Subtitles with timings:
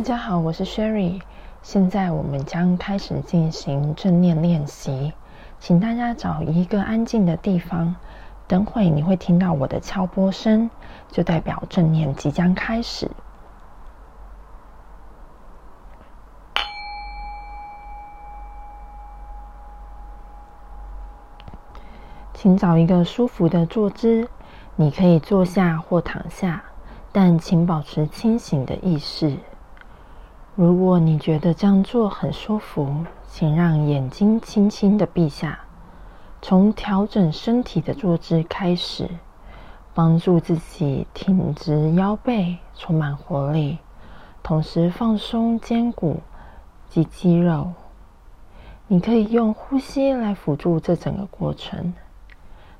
[0.00, 1.20] 大家好，我是 Sherry。
[1.60, 5.12] 现在我们将开始进行正念练习，
[5.58, 7.94] 请大家找一个安静的地方。
[8.48, 10.70] 等会你会听到我的敲钵声，
[11.10, 13.10] 就代表正念即将开始。
[22.32, 24.30] 请找一个舒服的坐姿，
[24.76, 26.64] 你可以坐下或躺下，
[27.12, 29.36] 但请保持清醒的意识。
[30.62, 32.94] 如果你觉得这样做很舒服，
[33.26, 35.60] 请让眼睛轻轻的闭下。
[36.42, 39.08] 从调整身体的坐姿开始，
[39.94, 43.78] 帮助自己挺直腰背，充满活力，
[44.42, 46.20] 同时放松肩骨
[46.90, 47.72] 及肌肉。
[48.86, 51.94] 你可以用呼吸来辅助这整个过程。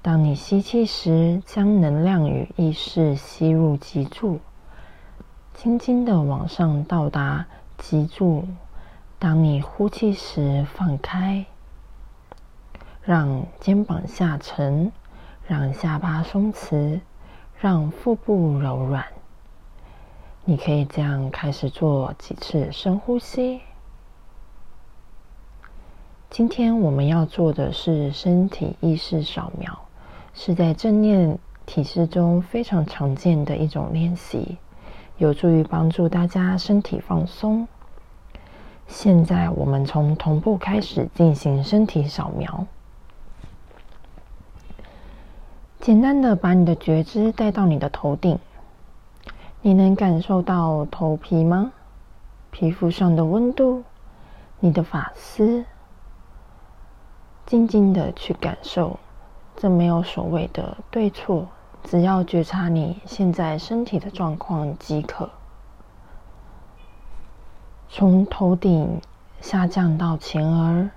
[0.00, 4.38] 当你吸气时，将能量与意识吸入脊柱，
[5.54, 7.44] 轻轻的往上到达。
[7.86, 8.48] 脊柱，
[9.18, 11.44] 当你呼气时放开，
[13.02, 14.90] 让肩膀下沉，
[15.46, 17.02] 让下巴松弛，
[17.60, 19.04] 让腹部柔软。
[20.46, 23.60] 你可以这样开始做几次深呼吸。
[26.30, 29.78] 今天我们要做的是身体意识扫描，
[30.32, 34.56] 是在正念体式中非常常见的一种练习。
[35.18, 37.68] 有助于帮助大家身体放松。
[38.86, 42.66] 现在我们从同步开始进行身体扫描，
[45.80, 48.38] 简单的把你的觉知带到你的头顶。
[49.62, 51.72] 你能感受到头皮吗？
[52.50, 53.82] 皮肤上的温度，
[54.60, 55.64] 你的发丝，
[57.46, 58.98] 静静的去感受。
[59.56, 61.48] 这没有所谓的对错。
[61.84, 65.28] 只要觉察你现在身体的状况即可，
[67.96, 69.00] 从头顶
[69.40, 70.90] 下降到前额，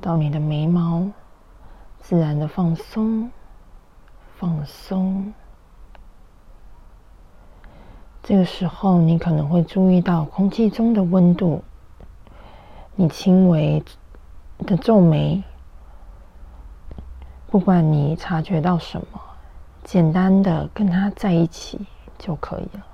[0.00, 1.10] 到你的眉毛，
[1.98, 3.28] 自然的放松，
[4.36, 5.34] 放松。
[8.22, 11.64] 这个时候，你可能会注意到空气中的温度，
[12.94, 13.82] 你轻微
[14.58, 15.42] 的皱眉，
[17.48, 19.20] 不管你察觉到什么。
[19.82, 21.84] 简单的跟他在一起
[22.16, 22.86] 就可以了。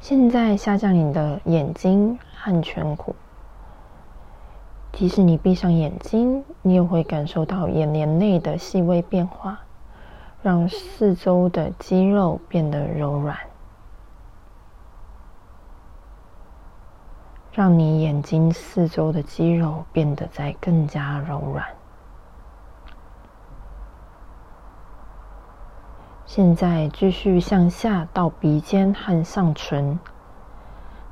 [0.00, 3.14] 现在下降你的眼睛和颧骨，
[4.92, 9.60] 即使你闭上眼睛，你也会感受到眼帘内的细微变化，
[10.42, 13.36] 让四周的肌肉变得柔软，
[17.52, 21.64] 让你眼睛四周的肌肉变得在更加柔软。
[26.32, 29.98] 现在继续向下到鼻尖和上唇，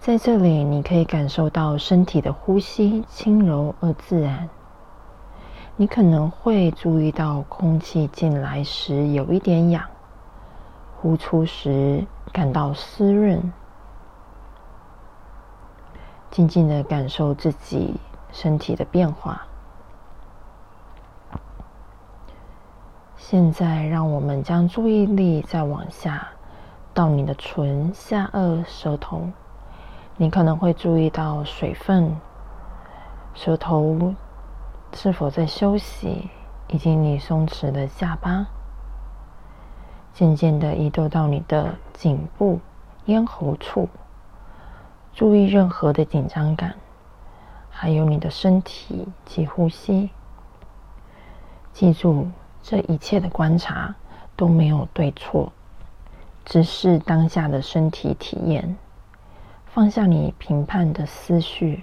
[0.00, 4.48] 在这里你可以感受到身体的呼吸轻柔而自然。
[5.76, 9.84] 你可能会注意到空气进来时有一点痒，
[11.00, 13.52] 呼出时感到湿润。
[16.32, 17.94] 静静的感受自己
[18.32, 19.46] 身体的变化。
[23.34, 26.28] 现在，让我们将注意力再往下，
[26.94, 29.28] 到你的唇、下颚、舌头。
[30.16, 32.16] 你可能会注意到水分，
[33.34, 34.14] 舌头
[34.92, 36.30] 是否在休息，
[36.68, 38.46] 以及你松弛的下巴。
[40.12, 42.60] 渐渐的移动到你的颈部、
[43.06, 43.88] 咽喉处，
[45.12, 46.76] 注意任何的紧张感，
[47.68, 50.10] 还有你的身体及呼吸。
[51.72, 52.28] 记住。
[52.66, 53.94] 这一切的观察
[54.34, 55.52] 都没有对错，
[56.46, 58.74] 只是当下的身体体验。
[59.66, 61.82] 放下你评判的思绪，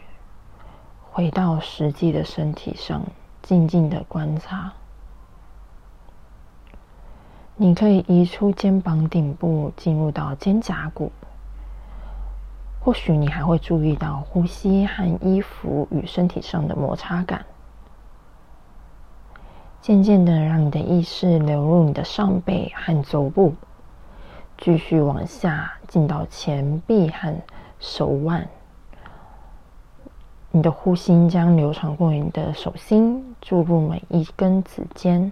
[1.11, 3.03] 回到实际的身体上，
[3.43, 4.73] 静静的观察。
[7.55, 11.11] 你可以移出肩膀顶部，进入到肩胛骨。
[12.79, 17.45] 或许你还会注意到呼吸和衣服与身体上的摩擦感。
[19.81, 23.55] 渐渐的，让你的意识流入你的上背和肘部，
[24.59, 27.35] 继续往下进到前臂和
[27.79, 28.47] 手腕。
[30.51, 35.31] 你的呼吸将流传过你的手心，注入每一根指尖。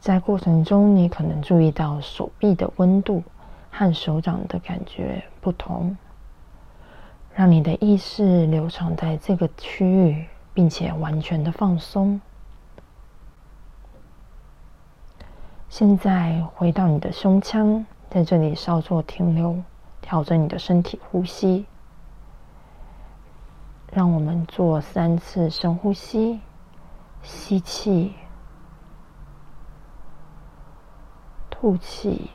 [0.00, 3.22] 在过程中，你可能注意到手臂的温度
[3.70, 5.96] 和手掌的感觉不同。
[7.36, 12.20] 让你的意识流传在这个区域，并且完全的放松。
[15.78, 19.62] 现在回到你的胸腔，在这里稍作停留，
[20.00, 21.66] 调整你的身体呼吸。
[23.92, 26.40] 让我们做三次深呼吸，
[27.22, 28.12] 吸气，
[31.48, 32.28] 吐气，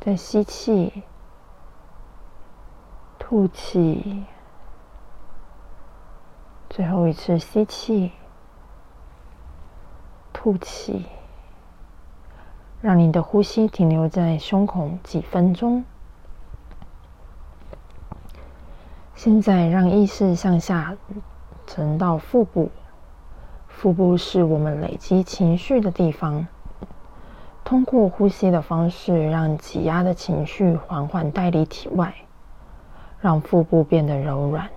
[0.00, 1.04] 再吸气，
[3.20, 4.24] 吐气，
[6.68, 8.10] 最后一次吸气，
[10.42, 11.04] 吐气，
[12.80, 15.84] 让你的呼吸停留在胸口几分钟。
[19.14, 20.96] 现在让意识向下
[21.64, 22.72] 沉到腹部，
[23.68, 26.48] 腹部是我们累积情绪的地方。
[27.62, 32.12] 通过呼吸的方式，让挤压的情绪缓缓带离体外，
[33.20, 34.68] 让腹部变得柔软。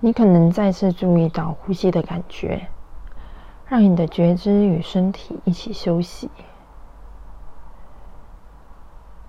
[0.00, 2.68] 你可能再次注意到呼吸的感觉，
[3.68, 6.30] 让你的觉知与身体一起休息。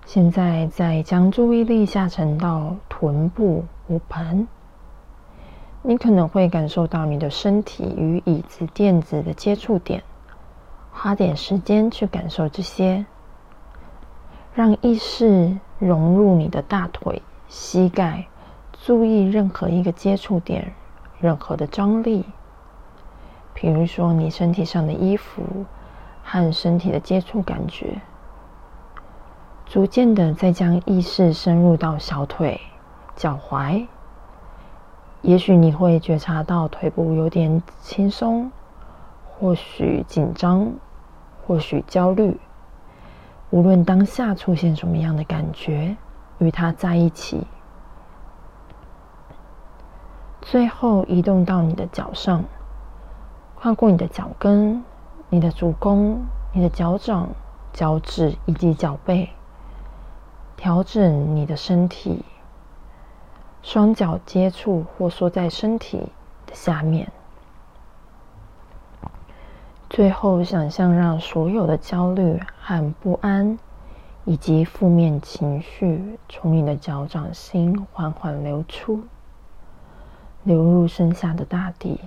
[0.06, 3.64] 现在再将注意力下沉到臀部。
[3.88, 4.46] 骨盆，
[5.80, 10.02] 你可能会感受到你的身体与椅子垫子的接触点，
[10.92, 13.06] 花点时间去感受这些，
[14.52, 18.28] 让意识融入你的大腿、膝盖，
[18.72, 20.74] 注意任何一个接触点，
[21.18, 22.26] 任何的张力，
[23.60, 25.42] 比如说你身体上的衣服
[26.22, 28.00] 和身体的接触感觉，
[29.66, 32.60] 逐渐的再将意识深入到小腿。
[33.16, 33.84] 脚踝，
[35.22, 38.48] 也许你会觉察到腿部有点轻松，
[39.26, 40.70] 或许紧张，
[41.44, 42.38] 或许焦虑。
[43.50, 45.96] 无论当下出现什么样的感觉，
[46.38, 47.44] 与它在一起，
[50.42, 52.44] 最后移动到你的脚上，
[53.60, 54.84] 跨过你的脚跟、
[55.30, 57.28] 你的足弓、你的脚掌、
[57.72, 59.28] 脚趾以及脚背，
[60.56, 62.24] 调整你的身体。
[63.60, 65.98] 双脚接触或缩在身体
[66.46, 67.10] 的下面，
[69.90, 73.58] 最后想象让所有的焦虑和不安
[74.24, 79.02] 以及负面情绪从你的脚掌心缓缓流出，
[80.44, 81.98] 流入身下的大地。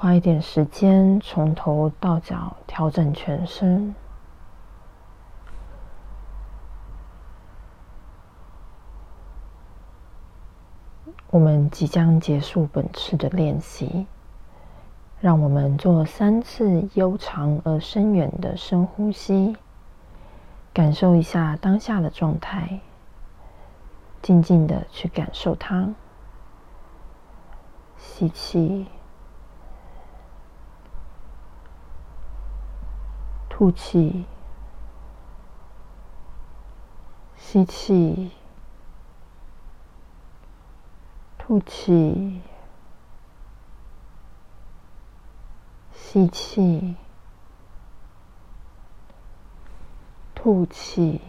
[0.00, 3.96] 花一点时间从头到脚调整全身。
[11.30, 14.06] 我们即将结束本次的练习，
[15.20, 19.56] 让我们做三次悠长而深远的深呼吸，
[20.72, 22.78] 感受一下当下的状态，
[24.22, 25.92] 静静的去感受它。
[27.96, 28.86] 吸气，
[33.58, 34.24] 吐气，
[37.36, 38.30] 吸气。
[41.36, 42.40] 吐气，
[45.92, 46.94] 吸气，
[50.36, 51.20] 吐气。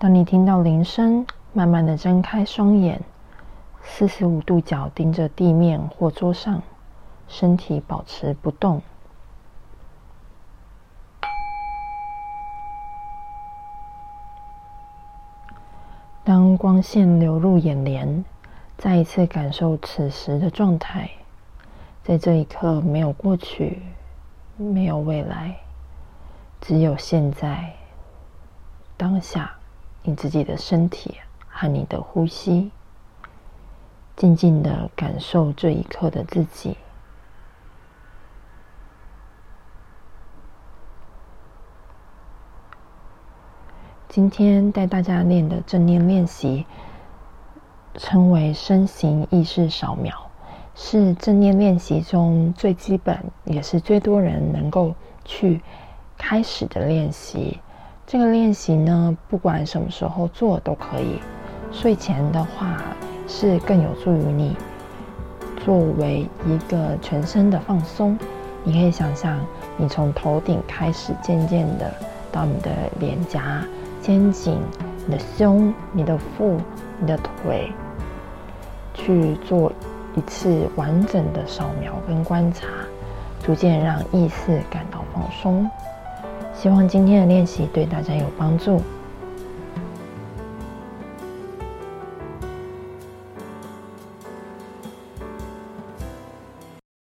[0.00, 3.00] 当你听到铃声，慢慢的睁开双眼，
[3.84, 6.60] 四十五度角盯着地面或桌上，
[7.28, 8.82] 身体保持不动。
[16.24, 18.24] 当光线流入眼帘，
[18.76, 21.10] 再一次感受此时的状态。
[22.02, 23.82] 在这一刻，没有过去，
[24.56, 25.56] 没有未来，
[26.60, 27.74] 只有现在、
[28.96, 29.54] 当下，
[30.02, 31.16] 你自己的身体
[31.48, 32.70] 和你的呼吸。
[34.16, 36.76] 静静的感受这一刻的自己。
[44.08, 46.64] 今天带大家练的正念练习，
[47.98, 50.14] 称为身形意识扫描，
[50.74, 54.94] 是正念练习中最基本，也是最多人能够
[55.26, 55.60] 去
[56.16, 57.60] 开始的练习。
[58.06, 61.20] 这个练习呢，不管什么时候做都可以。
[61.70, 62.82] 睡前的话，
[63.26, 64.56] 是更有助于你
[65.62, 68.18] 作为一个全身的放松。
[68.64, 69.38] 你可以想象，
[69.76, 71.92] 你从头顶开始，渐渐的
[72.32, 73.62] 到你的脸颊。
[74.08, 74.58] 肩颈、
[75.06, 76.58] 你的胸、你的腹、
[76.98, 77.70] 你的腿，
[78.94, 79.70] 去做
[80.16, 82.66] 一次完整的扫描跟观察，
[83.44, 85.70] 逐渐让意识感到放松。
[86.54, 88.80] 希望今天的练习对大家有帮助。